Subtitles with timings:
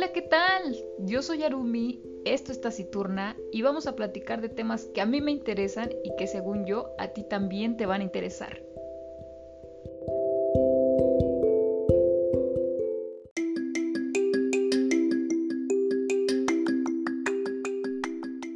[0.00, 0.74] Hola, ¿qué tal?
[1.00, 5.20] Yo soy Arumi, esto es Taciturna y vamos a platicar de temas que a mí
[5.20, 8.62] me interesan y que según yo a ti también te van a interesar.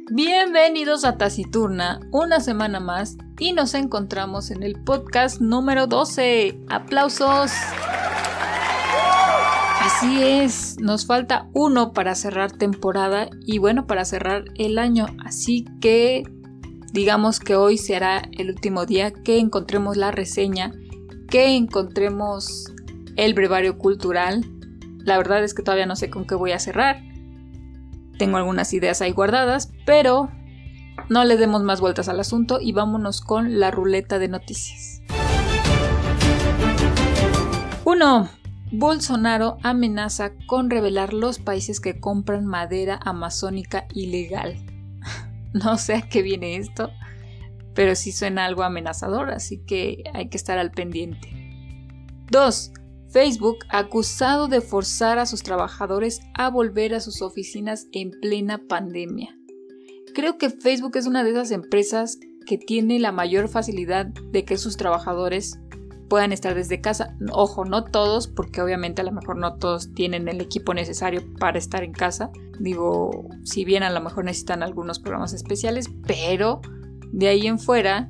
[0.09, 6.57] Bienvenidos a Taciturna, una semana más y nos encontramos en el podcast número 12.
[6.69, 7.51] ¡Aplausos!
[9.97, 15.05] Así es, nos falta uno para cerrar temporada y bueno, para cerrar el año.
[15.23, 16.23] Así que
[16.91, 20.73] digamos que hoy será el último día que encontremos la reseña,
[21.29, 22.73] que encontremos
[23.15, 24.45] el brevario cultural.
[24.97, 27.01] La verdad es que todavía no sé con qué voy a cerrar.
[28.17, 30.29] Tengo algunas ideas ahí guardadas, pero
[31.07, 35.01] no le demos más vueltas al asunto y vámonos con la ruleta de noticias.
[37.85, 38.44] 1.
[38.77, 44.57] Bolsonaro amenaza con revelar los países que compran madera amazónica ilegal.
[45.53, 46.91] no sé a qué viene esto,
[47.73, 51.29] pero sí suena algo amenazador, así que hay que estar al pendiente.
[52.31, 52.71] 2.
[53.09, 59.37] Facebook acusado de forzar a sus trabajadores a volver a sus oficinas en plena pandemia.
[60.13, 64.57] Creo que Facebook es una de esas empresas que tiene la mayor facilidad de que
[64.57, 65.59] sus trabajadores
[66.09, 67.15] puedan estar desde casa.
[67.31, 71.57] Ojo, no todos, porque obviamente a lo mejor no todos tienen el equipo necesario para
[71.57, 72.31] estar en casa.
[72.59, 76.61] Digo, si bien a lo mejor necesitan algunos programas especiales, pero
[77.11, 78.09] de ahí en fuera,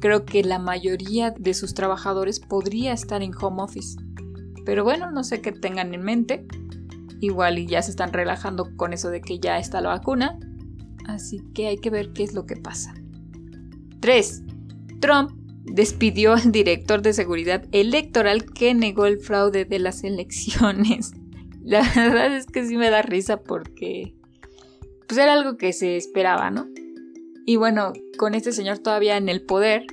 [0.00, 3.98] creo que la mayoría de sus trabajadores podría estar en home office.
[4.64, 6.46] Pero bueno, no sé qué tengan en mente.
[7.20, 10.38] Igual y ya se están relajando con eso de que ya está la vacuna.
[11.06, 12.94] Así que hay que ver qué es lo que pasa.
[14.00, 14.42] 3.
[15.00, 21.12] Trump despidió al director de seguridad electoral que negó el fraude de las elecciones.
[21.62, 24.14] La verdad es que sí me da risa porque
[25.06, 26.68] pues era algo que se esperaba, ¿no?
[27.44, 29.84] Y bueno, con este señor todavía en el poder,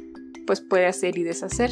[0.48, 1.72] pues puede hacer y deshacer.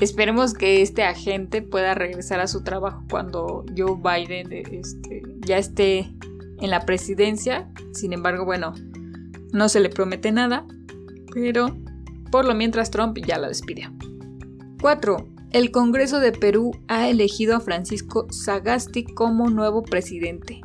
[0.00, 6.12] Esperemos que este agente pueda regresar a su trabajo cuando Joe Biden este, ya esté
[6.60, 7.70] en la presidencia.
[7.92, 8.74] Sin embargo, bueno,
[9.52, 10.66] no se le promete nada,
[11.32, 11.76] pero
[12.32, 13.92] por lo mientras Trump ya la despidió.
[14.80, 15.28] 4.
[15.52, 20.62] El Congreso de Perú ha elegido a Francisco Sagasti como nuevo presidente.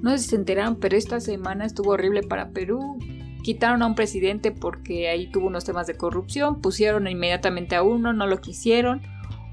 [0.00, 2.98] No sé si se enteraron, pero esta semana estuvo horrible para Perú.
[3.42, 8.12] Quitaron a un presidente porque ahí tuvo unos temas de corrupción, pusieron inmediatamente a uno,
[8.12, 9.02] no lo quisieron.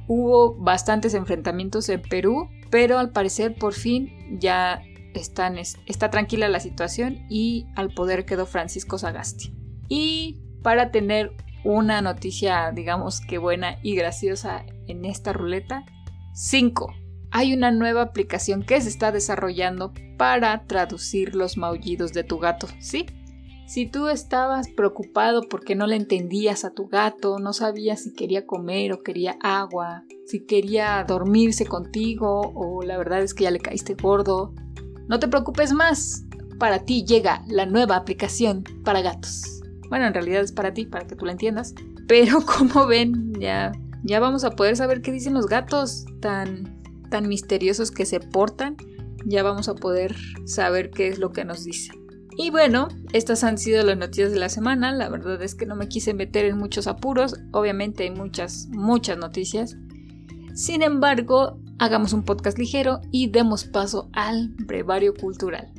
[0.07, 4.83] Hubo bastantes enfrentamientos en Perú, pero al parecer por fin ya
[5.15, 9.51] están, está tranquila la situación y al poder quedó Francisco Sagasti.
[9.89, 11.31] Y para tener
[11.65, 15.83] una noticia, digamos que buena y graciosa en esta ruleta,
[16.33, 16.93] 5.
[17.31, 22.67] Hay una nueva aplicación que se está desarrollando para traducir los maullidos de tu gato,
[22.79, 23.07] ¿sí?
[23.67, 28.45] Si tú estabas preocupado porque no le entendías a tu gato, no sabías si quería
[28.45, 33.59] comer o quería agua, si quería dormirse contigo o la verdad es que ya le
[33.59, 34.53] caíste gordo,
[35.07, 36.25] no te preocupes más.
[36.59, 39.54] Para ti llega la nueva aplicación para gatos.
[39.89, 41.73] Bueno, en realidad es para ti, para que tú la entiendas.
[42.07, 43.71] Pero como ven, ya,
[44.03, 48.77] ya vamos a poder saber qué dicen los gatos tan, tan misteriosos que se portan.
[49.25, 52.05] Ya vamos a poder saber qué es lo que nos dicen.
[52.37, 54.91] Y bueno, estas han sido las noticias de la semana.
[54.91, 57.35] La verdad es que no me quise meter en muchos apuros.
[57.51, 59.77] Obviamente hay muchas, muchas noticias.
[60.53, 65.71] Sin embargo, hagamos un podcast ligero y demos paso al brevario cultural.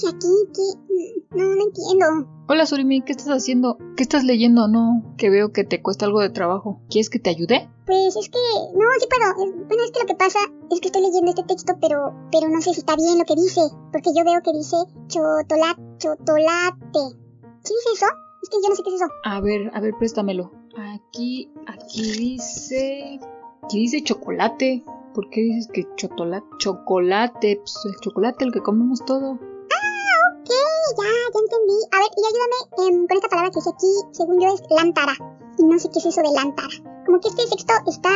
[0.00, 0.18] Ser.
[0.18, 0.52] ¿Qué dice aquí?
[0.54, 0.90] ¿Qué?
[1.36, 2.28] No, no entiendo.
[2.48, 3.78] Hola Surimi, ¿qué estás haciendo?
[3.96, 4.66] ¿Qué estás leyendo?
[4.66, 6.80] No, que veo que te cuesta algo de trabajo.
[6.90, 7.70] ¿Quieres que te ayude?
[7.86, 8.38] Pues es que,
[8.74, 9.52] no, sí puedo.
[9.68, 10.40] Bueno, es que lo que pasa
[10.70, 13.36] es que estoy leyendo este texto, pero, pero no sé si está bien lo que
[13.36, 13.60] dice,
[13.92, 14.76] porque yo veo que dice
[15.06, 17.16] chocolate, chotolate.
[17.62, 18.06] ¿Sí dice eso?
[18.42, 19.10] Es que yo no sé qué es eso.
[19.24, 20.50] A ver, a ver, préstamelo.
[20.76, 23.20] Aquí, aquí dice,
[23.62, 24.84] aquí dice chocolate.
[25.14, 26.46] ¿Por qué dices que chocolate?
[26.58, 29.38] Chocolate, pues el chocolate, el que comemos todo
[31.50, 31.78] entendí.
[31.90, 35.14] A ver, y ayúdame em, con esta palabra que dice aquí, según yo es lántara.
[35.58, 36.68] Y no sé qué es eso de lántara.
[37.04, 38.10] Como que este sexto está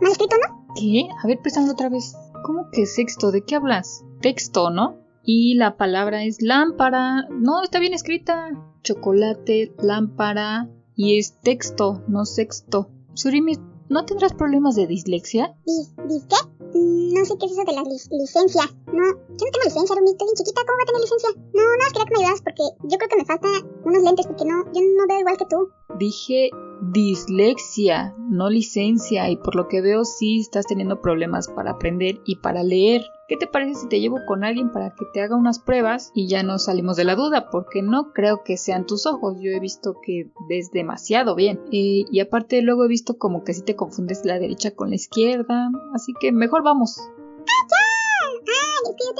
[0.00, 0.64] mal escrito, ¿no?
[0.74, 1.08] ¿Qué?
[1.22, 2.16] A ver, préstame otra vez.
[2.44, 3.32] ¿Cómo que sexto?
[3.32, 4.04] ¿De qué hablas?
[4.20, 4.98] Texto, ¿no?
[5.24, 7.26] Y la palabra es lámpara.
[7.30, 8.50] No, está bien escrita.
[8.82, 10.70] Chocolate, lámpara.
[10.94, 12.90] Y es texto, no sexto.
[13.14, 15.54] Surimi, ¿no tendrás problemas de dislexia?
[15.64, 16.36] ¿Dis, dis qué?
[16.74, 18.62] No sé qué es eso de la licencia.
[18.86, 21.28] No, yo no tengo licencia, Rumi, estoy bien chiquita, ¿cómo voy a tener licencia?
[21.54, 23.52] No, no, quería que me ayudas porque yo creo que me faltan
[23.84, 25.68] unos lentes porque no, yo no veo igual que tú.
[25.98, 26.50] Dije
[26.80, 32.36] dislexia, no licencia, y por lo que veo sí estás teniendo problemas para aprender y
[32.36, 33.02] para leer.
[33.28, 36.28] ¿Qué te parece si te llevo con alguien para que te haga unas pruebas y
[36.28, 37.50] ya no salimos de la duda?
[37.50, 39.36] Porque no creo que sean tus ojos.
[39.40, 41.60] Yo he visto que ves demasiado bien.
[41.70, 45.70] Y aparte luego he visto como que si te confundes la derecha con la izquierda.
[45.92, 47.00] Así que mejor vamos.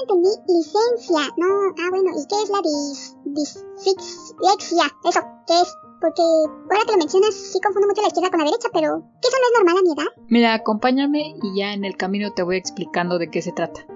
[0.07, 1.35] Entendí licencia.
[1.37, 1.47] No,
[1.79, 3.17] ah, bueno, ¿y qué es la dis...
[3.25, 4.85] dislexia?
[5.05, 5.75] Eso, ¿qué es?
[6.01, 9.29] Porque ahora que lo mencionas, sí confundo mucho la izquierda con la derecha, pero ¿qué
[9.29, 10.23] eso no es normal a mi edad?
[10.29, 13.87] Mira, acompáñame y ya en el camino te voy explicando de qué se trata.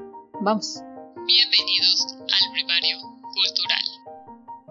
[0.41, 0.83] Vamos.
[1.27, 3.85] Bienvenidos al Brevario Cultural.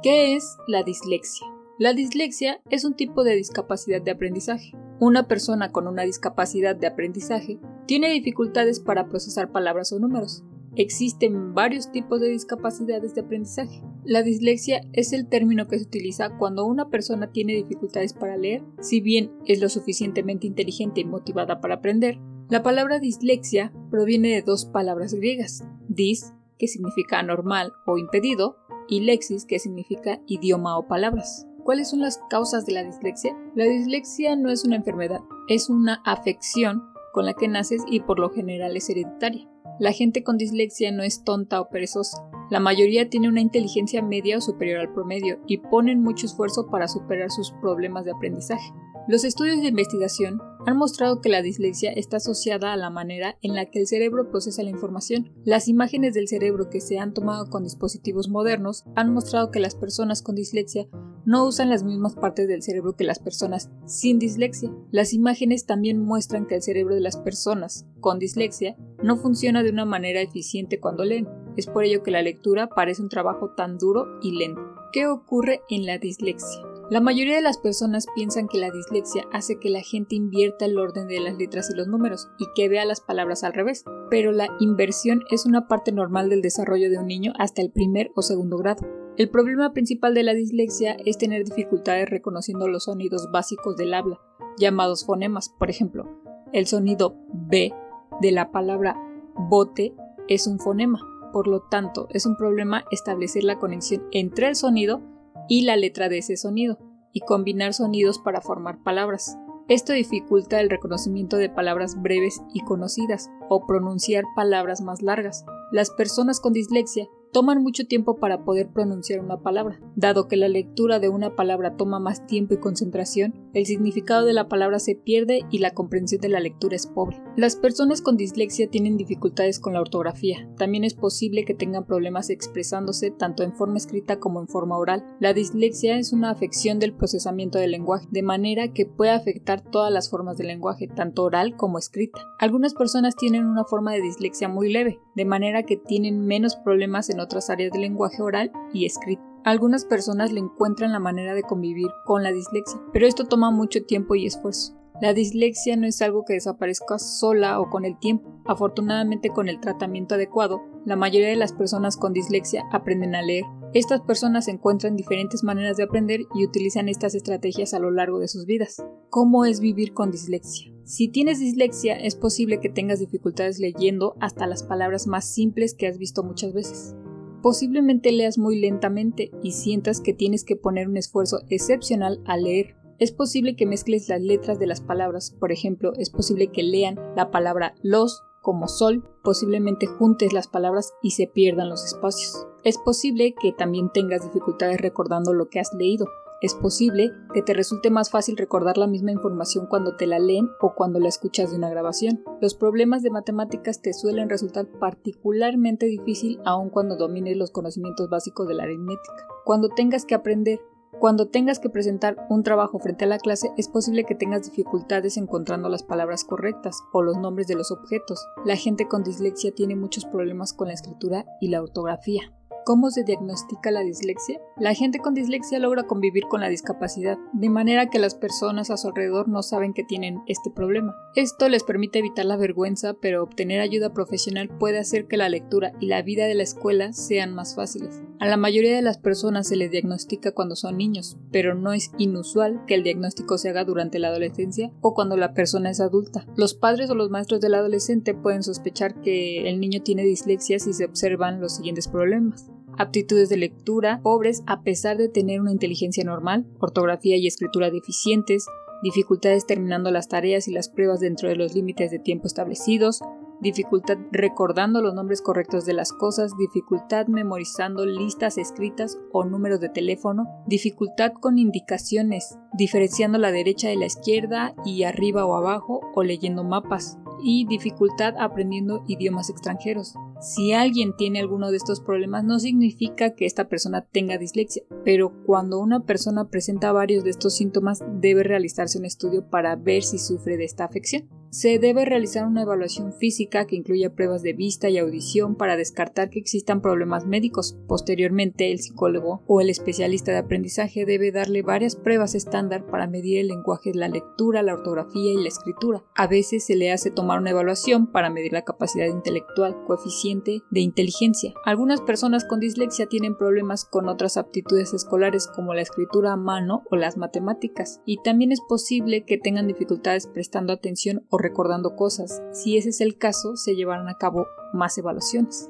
[0.01, 1.47] ¿Qué es la dislexia?
[1.77, 4.73] La dislexia es un tipo de discapacidad de aprendizaje.
[4.99, 10.43] Una persona con una discapacidad de aprendizaje tiene dificultades para procesar palabras o números.
[10.75, 13.81] Existen varios tipos de discapacidades de aprendizaje.
[14.03, 18.63] La dislexia es el término que se utiliza cuando una persona tiene dificultades para leer,
[18.79, 22.19] si bien es lo suficientemente inteligente y motivada para aprender,
[22.49, 28.57] la palabra dislexia proviene de dos palabras griegas, dis, que significa anormal o impedido,
[28.87, 31.45] y lexis, que significa idioma o palabras.
[31.63, 33.37] ¿Cuáles son las causas de la dislexia?
[33.53, 38.17] La dislexia no es una enfermedad, es una afección con la que naces y por
[38.17, 39.47] lo general es hereditaria.
[39.79, 42.29] La gente con dislexia no es tonta o perezosa.
[42.49, 46.89] La mayoría tiene una inteligencia media o superior al promedio y ponen mucho esfuerzo para
[46.89, 48.73] superar sus problemas de aprendizaje.
[49.07, 53.55] Los estudios de investigación han mostrado que la dislexia está asociada a la manera en
[53.55, 55.31] la que el cerebro procesa la información.
[55.45, 59.75] Las imágenes del cerebro que se han tomado con dispositivos modernos han mostrado que las
[59.75, 60.87] personas con dislexia
[61.25, 64.71] no usan las mismas partes del cerebro que las personas sin dislexia.
[64.91, 69.71] Las imágenes también muestran que el cerebro de las personas con dislexia no funciona de
[69.71, 71.27] una manera eficiente cuando leen.
[71.57, 74.61] Es por ello que la lectura parece un trabajo tan duro y lento.
[74.91, 76.68] ¿Qué ocurre en la dislexia?
[76.89, 80.79] La mayoría de las personas piensan que la dislexia hace que la gente invierta el
[80.79, 84.31] orden de las letras y los números y que vea las palabras al revés, pero
[84.31, 88.23] la inversión es una parte normal del desarrollo de un niño hasta el primer o
[88.23, 88.87] segundo grado.
[89.17, 94.19] El problema principal de la dislexia es tener dificultades reconociendo los sonidos básicos del habla,
[94.57, 95.49] llamados fonemas.
[95.59, 96.09] Por ejemplo,
[96.53, 97.71] el sonido B
[98.19, 98.97] de la palabra
[99.35, 99.93] bote
[100.27, 100.99] es un fonema.
[101.33, 105.03] Por lo tanto, es un problema establecer la conexión entre el sonido
[105.49, 106.77] y la letra de ese sonido,
[107.11, 109.37] y combinar sonidos para formar palabras.
[109.67, 115.43] Esto dificulta el reconocimiento de palabras breves y conocidas, o pronunciar palabras más largas.
[115.71, 119.79] Las personas con dislexia toman mucho tiempo para poder pronunciar una palabra.
[119.95, 124.33] Dado que la lectura de una palabra toma más tiempo y concentración, el significado de
[124.33, 127.21] la palabra se pierde y la comprensión de la lectura es pobre.
[127.37, 130.49] Las personas con dislexia tienen dificultades con la ortografía.
[130.57, 135.05] También es posible que tengan problemas expresándose tanto en forma escrita como en forma oral.
[135.19, 139.91] La dislexia es una afección del procesamiento del lenguaje, de manera que puede afectar todas
[139.91, 142.19] las formas del lenguaje, tanto oral como escrita.
[142.39, 147.09] Algunas personas tienen una forma de dislexia muy leve, de manera que tienen menos problemas
[147.09, 149.21] en otras áreas del lenguaje oral y escrito.
[149.43, 153.83] Algunas personas le encuentran la manera de convivir con la dislexia, pero esto toma mucho
[153.85, 154.79] tiempo y esfuerzo.
[155.01, 158.29] La dislexia no es algo que desaparezca sola o con el tiempo.
[158.45, 163.45] Afortunadamente con el tratamiento adecuado, la mayoría de las personas con dislexia aprenden a leer.
[163.73, 168.27] Estas personas encuentran diferentes maneras de aprender y utilizan estas estrategias a lo largo de
[168.27, 168.83] sus vidas.
[169.09, 170.73] ¿Cómo es vivir con dislexia?
[170.83, 175.87] Si tienes dislexia es posible que tengas dificultades leyendo hasta las palabras más simples que
[175.87, 176.95] has visto muchas veces.
[177.41, 182.75] Posiblemente leas muy lentamente y sientas que tienes que poner un esfuerzo excepcional al leer.
[182.99, 186.99] Es posible que mezcles las letras de las palabras, por ejemplo, es posible que lean
[187.15, 192.47] la palabra los como sol, posiblemente juntes las palabras y se pierdan los espacios.
[192.63, 196.07] Es posible que también tengas dificultades recordando lo que has leído.
[196.41, 200.49] Es posible que te resulte más fácil recordar la misma información cuando te la leen
[200.61, 202.23] o cuando la escuchas de una grabación.
[202.39, 208.47] Los problemas de matemáticas te suelen resultar particularmente difícil aun cuando domines los conocimientos básicos
[208.47, 209.27] de la aritmética.
[209.43, 210.59] Cuando tengas que aprender
[210.99, 215.17] cuando tengas que presentar un trabajo frente a la clase es posible que tengas dificultades
[215.17, 218.25] encontrando las palabras correctas o los nombres de los objetos.
[218.43, 222.33] La gente con dislexia tiene muchos problemas con la escritura y la ortografía.
[222.69, 224.39] ¿Cómo se diagnostica la dislexia?
[224.59, 228.77] La gente con dislexia logra convivir con la discapacidad, de manera que las personas a
[228.77, 230.95] su alrededor no saben que tienen este problema.
[231.15, 235.71] Esto les permite evitar la vergüenza, pero obtener ayuda profesional puede hacer que la lectura
[235.79, 238.03] y la vida de la escuela sean más fáciles.
[238.19, 241.89] A la mayoría de las personas se les diagnostica cuando son niños, pero no es
[241.97, 246.27] inusual que el diagnóstico se haga durante la adolescencia o cuando la persona es adulta.
[246.35, 250.73] Los padres o los maestros del adolescente pueden sospechar que el niño tiene dislexia si
[250.73, 256.03] se observan los siguientes problemas aptitudes de lectura pobres a pesar de tener una inteligencia
[256.03, 258.45] normal, ortografía y escritura deficientes,
[258.81, 263.01] dificultades terminando las tareas y las pruebas dentro de los límites de tiempo establecidos,
[263.41, 269.69] dificultad recordando los nombres correctos de las cosas, dificultad memorizando listas escritas o números de
[269.69, 276.03] teléfono, dificultad con indicaciones, diferenciando la derecha de la izquierda y arriba o abajo o
[276.03, 279.95] leyendo mapas, y dificultad aprendiendo idiomas extranjeros.
[280.21, 285.13] Si alguien tiene alguno de estos problemas no significa que esta persona tenga dislexia, pero
[285.25, 289.97] cuando una persona presenta varios de estos síntomas debe realizarse un estudio para ver si
[289.97, 291.18] sufre de esta afección.
[291.31, 296.09] Se debe realizar una evaluación física que incluya pruebas de vista y audición para descartar
[296.09, 297.55] que existan problemas médicos.
[297.67, 303.19] Posteriormente, el psicólogo o el especialista de aprendizaje debe darle varias pruebas estándar para medir
[303.19, 305.83] el lenguaje la lectura, la ortografía y la escritura.
[305.95, 310.61] A veces se le hace tomar una evaluación para medir la capacidad intelectual, coeficiente de
[310.61, 311.33] inteligencia.
[311.45, 316.63] Algunas personas con dislexia tienen problemas con otras aptitudes escolares como la escritura a mano
[316.71, 322.21] o las matemáticas, y también es posible que tengan dificultades prestando atención o recordando cosas.
[322.31, 325.49] Si ese es el caso, se llevarán a cabo más evaluaciones.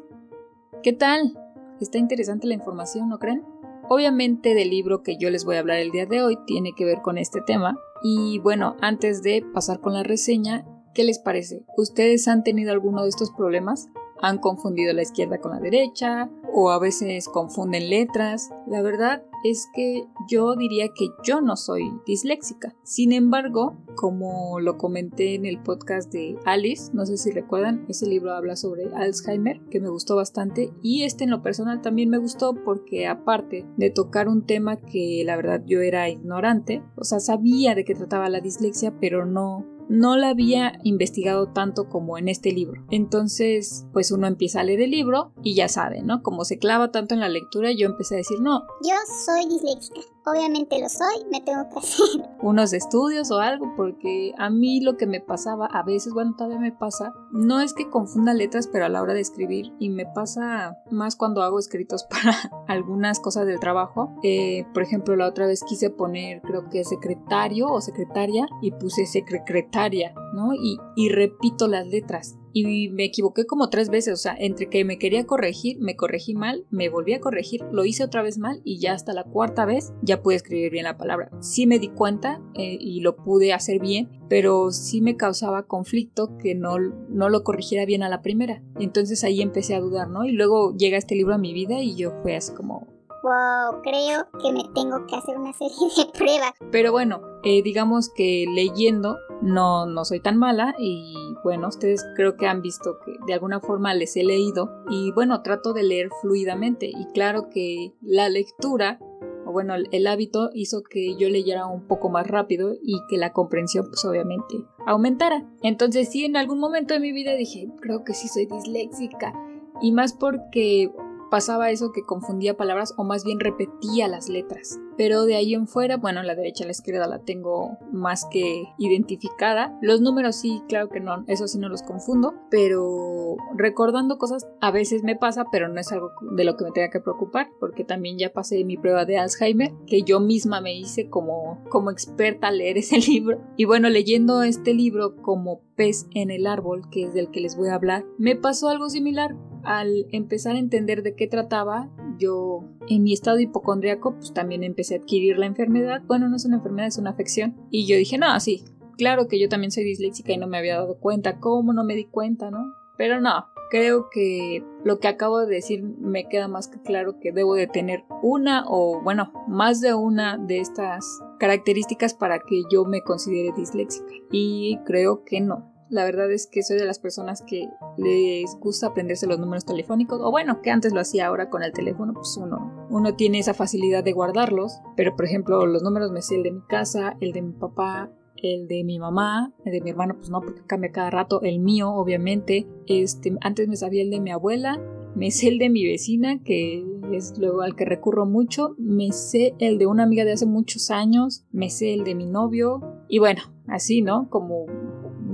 [0.84, 1.38] ¿Qué tal?
[1.80, 3.44] Está interesante la información, ¿no creen?
[3.88, 6.86] Obviamente del libro que yo les voy a hablar el día de hoy tiene que
[6.86, 7.78] ver con este tema.
[8.04, 11.64] Y bueno, antes de pasar con la reseña, ¿qué les parece?
[11.78, 13.90] ¿Ustedes han tenido alguno de estos problemas?
[14.22, 16.30] ¿Han confundido la izquierda con la derecha?
[16.54, 18.50] ¿O a veces confunden letras?
[18.68, 22.76] La verdad es que yo diría que yo no soy disléxica.
[22.84, 28.08] Sin embargo, como lo comenté en el podcast de Alice, no sé si recuerdan, ese
[28.08, 32.18] libro habla sobre Alzheimer, que me gustó bastante, y este en lo personal también me
[32.18, 37.20] gustó porque aparte de tocar un tema que la verdad yo era ignorante, o sea,
[37.20, 42.30] sabía de qué trataba la dislexia, pero no no la había investigado tanto como en
[42.30, 42.86] este libro.
[42.92, 46.22] Entonces, pues uno empieza a leer el libro y ya sabe, ¿no?
[46.22, 48.62] Como se clava tanto en la lectura, yo empecé a decir, no.
[48.84, 50.02] Yo soy disléxica.
[50.26, 54.98] Obviamente lo soy, me tengo que hacer unos estudios o algo, porque a mí lo
[54.98, 58.86] que me pasaba a veces, bueno, todavía me pasa, no es que confunda letras, pero
[58.86, 62.36] a la hora de escribir, y me pasa más cuando hago escritos para
[62.68, 64.14] algunas cosas del trabajo.
[64.24, 69.06] Eh, por ejemplo, la otra vez quise poner, creo que secretario o secretaria, y puse
[69.06, 70.54] secretaria, ¿no?
[70.54, 74.86] Y, y repito las letras y me equivoqué como tres veces, o sea, entre que
[74.86, 78.62] me quería corregir, me corregí mal, me volví a corregir, lo hice otra vez mal
[78.64, 81.30] y ya hasta la cuarta vez ya pude escribir bien la palabra.
[81.40, 86.38] Sí me di cuenta eh, y lo pude hacer bien, pero sí me causaba conflicto
[86.38, 88.64] que no, no lo corrigiera bien a la primera.
[88.80, 90.26] Entonces ahí empecé a dudar, ¿no?
[90.26, 92.88] Y luego llega este libro a mi vida y yo fue así como,
[93.24, 96.54] wow, creo que me tengo que hacer una serie de pruebas.
[96.72, 102.36] Pero bueno, eh, digamos que leyendo no, no soy tan mala y bueno, ustedes creo
[102.36, 106.10] que han visto que de alguna forma les he leído y bueno, trato de leer
[106.22, 109.00] fluidamente y claro que la lectura
[109.46, 113.34] o bueno, el, hábito hizo que yo leyera un poco más rápido y que la
[113.34, 115.44] comprensión pues obviamente aumentara.
[115.64, 119.34] Entonces sí, en algún momento de mi vida dije, creo que sí soy disléxica
[119.82, 120.92] y más porque
[121.30, 124.80] pasaba eso que confundía palabras o más bien repetía las letras.
[124.98, 128.66] Pero de ahí en fuera, bueno, la derecha y la izquierda la tengo más que
[128.78, 129.78] identificada.
[129.82, 134.72] Los números sí, claro que no, eso sí no los confundo, pero recordando cosas a
[134.72, 137.86] veces me pasa, pero no es algo de lo que me tenga que preocupar, porque
[137.86, 142.48] también ya pasé mi prueba de Alzheimer, que yo misma me hice como, como experta
[142.48, 143.40] a leer ese libro.
[143.56, 147.56] Y bueno, leyendo este libro como pez en el árbol, que es del que les
[147.56, 152.64] voy a hablar, me pasó algo similar al empezar a entender de qué trataba, yo
[152.88, 156.02] en mi estado hipocondriaco pues también empecé a adquirir la enfermedad.
[156.06, 157.56] Bueno, no es una enfermedad, es una afección.
[157.70, 158.64] Y yo dije, no, sí,
[158.98, 161.40] claro que yo también soy disléxica y no me había dado cuenta.
[161.40, 162.66] ¿Cómo no me di cuenta, no?
[162.98, 167.32] Pero no, creo que lo que acabo de decir me queda más que claro que
[167.32, 171.06] debo de tener una o bueno, más de una de estas
[171.40, 174.14] características para que yo me considere disléxica.
[174.32, 175.72] Y creo que no.
[175.90, 177.68] La verdad es que soy de las personas que
[177.98, 181.74] les gusta aprenderse los números telefónicos, o bueno, que antes lo hacía ahora con el
[181.74, 186.22] teléfono, pues uno, uno tiene esa facilidad de guardarlos, pero por ejemplo los números me
[186.22, 189.82] sé el de mi casa, el de mi papá, el de mi mamá, el de
[189.82, 194.04] mi hermano, pues no, porque cambia cada rato, el mío, obviamente, este, antes me sabía
[194.04, 194.80] el de mi abuela,
[195.16, 199.56] me sé el de mi vecina, que es luego al que recurro mucho, me sé
[199.60, 203.20] el de una amiga de hace muchos años, me sé el de mi novio, y
[203.20, 204.30] bueno, así, ¿no?
[204.30, 204.68] Como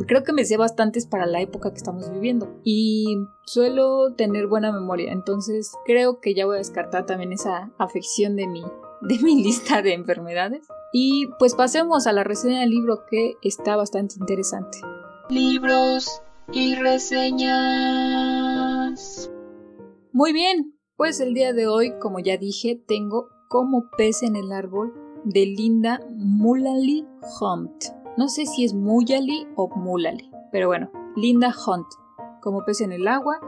[0.08, 4.72] creo que me sé bastantes para la época que estamos viviendo y suelo tener buena
[4.72, 8.64] memoria, entonces creo que ya voy a descartar también esa afección de mi,
[9.02, 10.68] de mi lista de enfermedades.
[10.94, 14.80] Y pues pasemos a la reseña del libro que está bastante interesante.
[15.30, 16.22] Libros
[16.54, 17.52] y reseñas.
[20.14, 24.52] Muy bien, pues el día de hoy, como ya dije, tengo Como pez en el
[24.52, 24.94] árbol
[25.26, 27.06] de Linda Mullally
[27.42, 28.05] Hunt.
[28.18, 31.88] No sé si es Mullally o Mullally, pero bueno, Linda Hunt,
[32.42, 33.40] Como pez en el agua,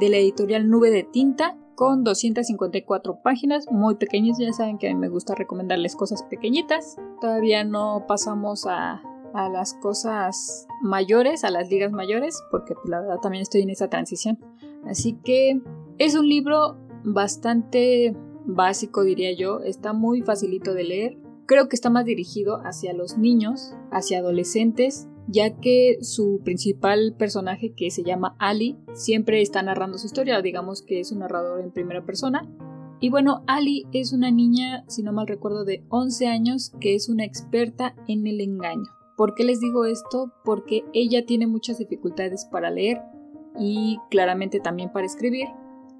[0.00, 4.94] de la editorial Nube de Tinta, con 254 páginas, muy pequeñas, ya saben que a
[4.94, 6.96] mí me gusta recomendarles cosas pequeñitas.
[7.20, 9.02] Todavía no pasamos a,
[9.34, 13.70] a las cosas mayores, a las ligas mayores, porque pues, la verdad también estoy en
[13.70, 14.38] esa transición.
[14.86, 15.60] Así que
[15.98, 18.16] es un libro bastante
[18.46, 21.18] básico, diría yo, está muy facilito de leer.
[21.46, 27.72] Creo que está más dirigido hacia los niños, hacia adolescentes, ya que su principal personaje,
[27.72, 31.70] que se llama Ali, siempre está narrando su historia, digamos que es un narrador en
[31.70, 32.48] primera persona.
[32.98, 37.08] Y bueno, Ali es una niña, si no mal recuerdo, de 11 años, que es
[37.08, 38.90] una experta en el engaño.
[39.16, 40.32] ¿Por qué les digo esto?
[40.44, 43.00] Porque ella tiene muchas dificultades para leer
[43.58, 45.46] y claramente también para escribir.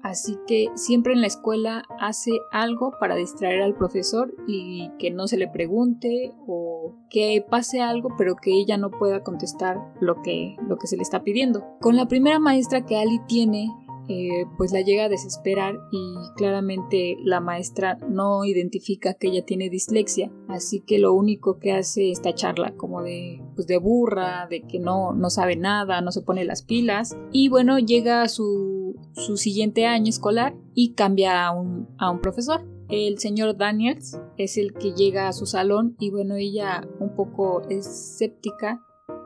[0.03, 5.27] Así que siempre en la escuela hace algo para distraer al profesor y que no
[5.27, 10.55] se le pregunte o que pase algo pero que ella no pueda contestar lo que,
[10.67, 11.65] lo que se le está pidiendo.
[11.81, 13.69] Con la primera maestra que Ali tiene
[14.09, 19.69] eh, pues la llega a desesperar y claramente la maestra no identifica que ella tiene
[19.69, 24.61] dislexia, así que lo único que hace es tacharla como de, pues de burra, de
[24.61, 28.76] que no, no sabe nada, no se pone las pilas y bueno, llega a su,
[29.13, 32.65] su siguiente año escolar y cambia a un, a un profesor.
[32.89, 37.61] El señor Daniels es el que llega a su salón y bueno, ella un poco
[37.69, 38.81] escéptica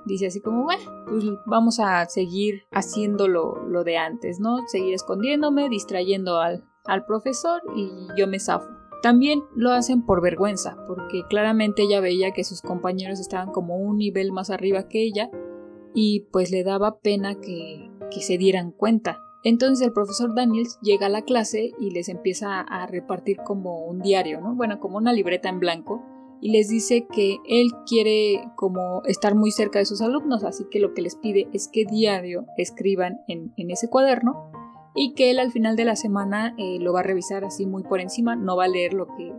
[0.05, 4.59] dice así como, bueno, pues vamos a seguir haciendo lo, de antes, ¿no?
[4.67, 8.69] Seguir escondiéndome, distrayendo al, al profesor y yo me zafo.
[9.01, 13.97] También lo hacen por vergüenza, porque claramente ella veía que sus compañeros estaban como un
[13.97, 15.31] nivel más arriba que ella
[15.95, 19.19] y pues le daba pena que, que se dieran cuenta.
[19.43, 23.99] Entonces el profesor Daniels llega a la clase y les empieza a repartir como un
[23.99, 24.55] diario, ¿no?
[24.55, 26.03] Bueno, como una libreta en blanco
[26.41, 30.79] y les dice que él quiere como estar muy cerca de sus alumnos, así que
[30.79, 34.51] lo que les pide es que diario escriban en, ese cuaderno
[34.95, 37.83] y que él al final de la semana eh, lo va a revisar así muy
[37.83, 39.33] por encima, no va a leer lo que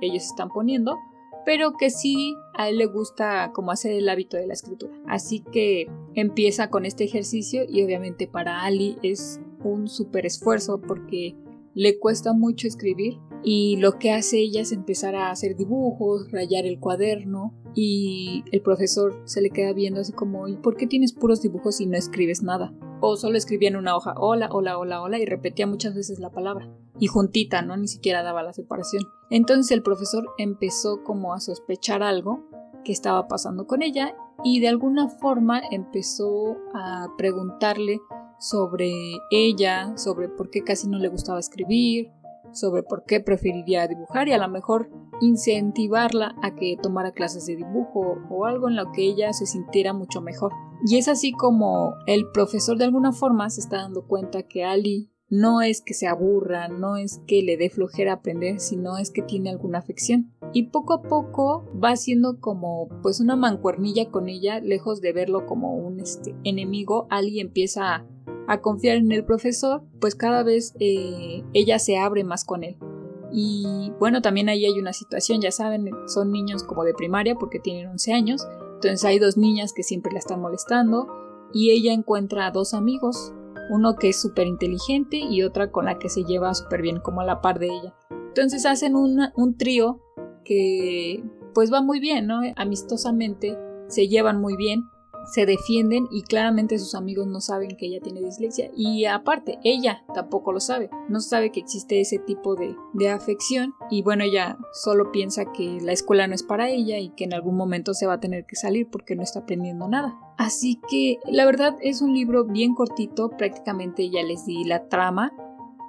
[0.00, 0.96] ellos están poniendo,
[1.44, 4.92] pero que sí a él le gusta como hacer el hábito de la escritura.
[5.06, 11.36] Así que empieza con este ejercicio y obviamente para Ali es un súper esfuerzo porque
[11.74, 16.66] le cuesta mucho escribir y lo que hace ella es empezar a hacer dibujos, rayar
[16.66, 21.12] el cuaderno y el profesor se le queda viendo así como ¿y por qué tienes
[21.12, 22.74] puros dibujos y no escribes nada?
[23.00, 26.30] O solo escribía en una hoja hola, hola, hola, hola y repetía muchas veces la
[26.30, 26.68] palabra
[26.98, 27.76] y juntita, ¿no?
[27.76, 29.04] Ni siquiera daba la separación.
[29.30, 32.48] Entonces el profesor empezó como a sospechar algo
[32.84, 38.00] que estaba pasando con ella y de alguna forma empezó a preguntarle
[38.38, 38.92] sobre
[39.30, 42.10] ella, sobre por qué casi no le gustaba escribir,
[42.52, 47.56] sobre por qué preferiría dibujar y a lo mejor incentivarla a que tomara clases de
[47.56, 50.52] dibujo o algo en lo que ella se sintiera mucho mejor.
[50.86, 55.10] Y es así como el profesor de alguna forma se está dando cuenta que Ali
[55.30, 59.22] no es que se aburra, no es que le dé flojera aprender, sino es que
[59.22, 60.32] tiene alguna afección.
[60.54, 65.46] Y poco a poco va siendo como pues una mancuernilla con ella, lejos de verlo
[65.46, 68.06] como un este, enemigo, Ali empieza a
[68.48, 72.78] a confiar en el profesor, pues cada vez eh, ella se abre más con él.
[73.30, 77.58] Y bueno, también ahí hay una situación, ya saben, son niños como de primaria porque
[77.58, 81.08] tienen 11 años, entonces hay dos niñas que siempre la están molestando
[81.52, 83.34] y ella encuentra a dos amigos,
[83.70, 87.20] uno que es súper inteligente y otra con la que se lleva súper bien como
[87.20, 87.94] a la par de ella.
[88.10, 90.00] Entonces hacen un trío
[90.42, 92.40] que pues va muy bien, ¿no?
[92.56, 93.58] Amistosamente
[93.88, 94.84] se llevan muy bien
[95.32, 100.04] se defienden y claramente sus amigos no saben que ella tiene dislexia y aparte ella
[100.14, 104.58] tampoco lo sabe, no sabe que existe ese tipo de, de afección y bueno ella
[104.72, 108.06] solo piensa que la escuela no es para ella y que en algún momento se
[108.06, 110.18] va a tener que salir porque no está aprendiendo nada.
[110.36, 115.32] Así que la verdad es un libro bien cortito, prácticamente ya les di la trama,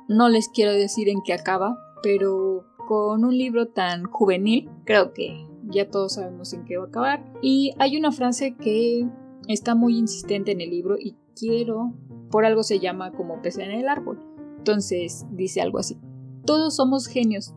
[0.08, 5.46] no les quiero decir en qué acaba, pero con un libro tan juvenil creo que
[5.66, 7.34] ya todos sabemos en qué va a acabar.
[7.42, 9.08] Y hay una frase que
[9.54, 11.94] está muy insistente en el libro y quiero,
[12.30, 14.22] por algo se llama como pez en el árbol.
[14.58, 15.98] Entonces dice algo así.
[16.46, 17.54] Todos somos genios,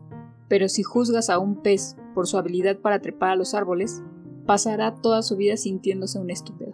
[0.47, 4.01] pero si juzgas a un pez por su habilidad para trepar a los árboles,
[4.45, 6.73] pasará toda su vida sintiéndose un estúpido.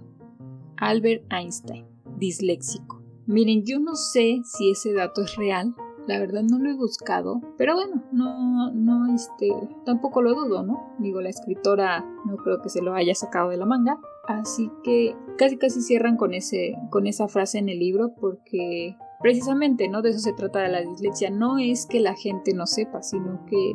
[0.78, 1.86] Albert Einstein,
[2.18, 3.02] disléxico.
[3.26, 5.76] Miren, yo no sé si ese dato es real,
[6.10, 9.48] la verdad no lo he buscado, pero bueno, no, no, este,
[9.86, 10.96] tampoco lo dudo, ¿no?
[10.98, 15.16] Digo, la escritora no creo que se lo haya sacado de la manga, así que
[15.38, 20.02] casi casi cierran con ese, con esa frase en el libro porque precisamente, ¿no?
[20.02, 23.46] De eso se trata de la dislexia, no es que la gente no sepa, sino
[23.46, 23.74] que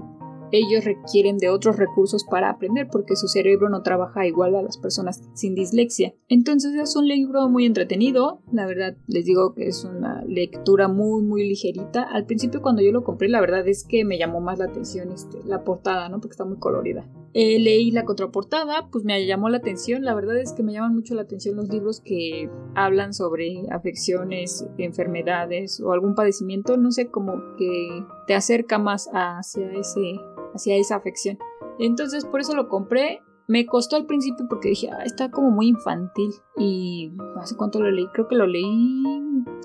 [0.59, 4.79] ellos requieren de otros recursos para aprender porque su cerebro no trabaja igual a las
[4.79, 6.15] personas sin dislexia.
[6.29, 11.23] Entonces es un libro muy entretenido, la verdad les digo que es una lectura muy
[11.23, 12.03] muy ligerita.
[12.03, 15.13] Al principio cuando yo lo compré la verdad es que me llamó más la atención
[15.13, 16.21] este, la portada, ¿no?
[16.21, 17.09] Porque está muy colorida.
[17.37, 20.05] Eh, leí la contraportada, pues me llamó la atención.
[20.05, 24.65] La verdad es que me llaman mucho la atención los libros que hablan sobre afecciones,
[24.79, 26.77] enfermedades o algún padecimiento.
[26.77, 30.21] No sé, como que te acerca más hacia ese
[30.55, 31.39] hacia esa afección.
[31.79, 33.21] Entonces por eso lo compré.
[33.47, 36.33] Me costó al principio porque dije, ah, está como muy infantil.
[36.57, 39.03] Y hace cuánto lo leí, creo que lo leí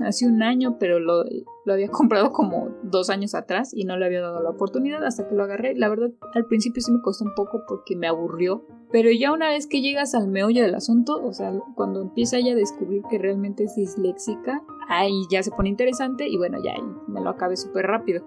[0.05, 1.23] hace un año, pero lo,
[1.65, 5.27] lo, había comprado como dos años atrás y no le había dado la oportunidad hasta
[5.27, 5.75] que lo agarré.
[5.75, 8.65] La verdad, al principio sí me costó un poco porque me aburrió.
[8.91, 12.53] Pero ya una vez que llegas al meollo del asunto, o sea, cuando empieza ella
[12.53, 16.73] a descubrir que realmente es disléxica, ahí ya se pone interesante y bueno, ya
[17.07, 18.25] me lo acabé súper rápido.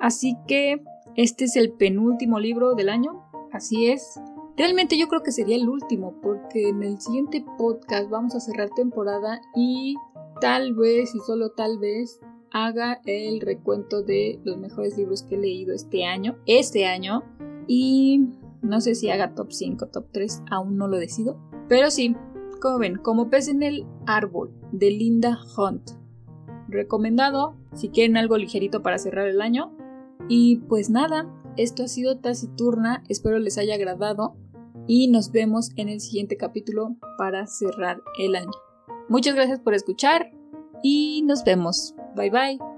[0.00, 0.82] Así que
[1.16, 4.20] este es el penúltimo libro del año, así es.
[4.56, 8.70] Realmente yo creo que sería el último, porque en el siguiente podcast vamos a cerrar
[8.70, 9.94] temporada y
[10.40, 12.20] tal vez, y solo tal vez,
[12.52, 16.36] haga el recuento de los mejores libros que he leído este año.
[16.46, 17.22] Este año.
[17.66, 18.28] Y
[18.62, 21.38] no sé si haga top 5, top 3, aún no lo decido.
[21.68, 22.16] Pero sí,
[22.60, 25.90] como ven, como pez en el árbol, de Linda Hunt.
[26.68, 29.72] Recomendado, si quieren algo ligerito para cerrar el año,
[30.30, 34.36] y pues nada, esto ha sido Taciturna, espero les haya agradado
[34.86, 38.52] y nos vemos en el siguiente capítulo para cerrar el año.
[39.08, 40.30] Muchas gracias por escuchar
[40.84, 41.96] y nos vemos.
[42.14, 42.69] Bye bye.